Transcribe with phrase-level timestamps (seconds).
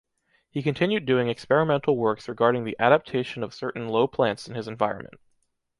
[0.49, 5.19] He continued doing experimental works regarding the adaptation of certain low plants in his environment.